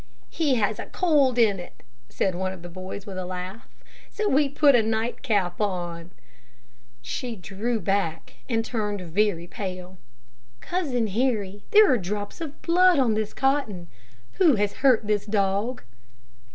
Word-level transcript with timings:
"He 0.31 0.55
has 0.55 0.79
a 0.79 0.87
cold 0.87 1.37
in 1.37 1.59
it," 1.59 1.83
said 2.09 2.33
one 2.33 2.51
of 2.53 2.63
the 2.63 2.69
boys 2.69 3.05
with 3.05 3.19
a 3.19 3.25
laugh; 3.27 3.67
"so 4.09 4.27
we 4.27 4.49
put 4.49 4.73
a 4.73 4.81
nightcap 4.81 5.61
on." 5.61 6.09
She 7.03 7.35
drew 7.35 7.79
back, 7.79 8.37
and 8.49 8.65
turned 8.65 9.01
very 9.01 9.45
pale. 9.45 9.99
"Cousin 10.59 11.05
Harry, 11.05 11.65
there 11.69 11.87
are 11.93 11.99
drops 11.99 12.41
of 12.41 12.63
blood 12.63 12.97
on 12.97 13.13
this 13.13 13.31
cotton. 13.31 13.89
Who 14.39 14.55
has 14.55 14.73
hurt 14.81 15.05
this 15.05 15.27
dog?" 15.27 15.83